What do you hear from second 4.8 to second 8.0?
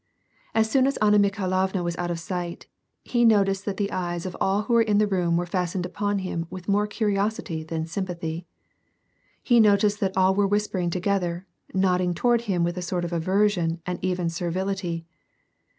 in the room were fastened upon him with more curiosity than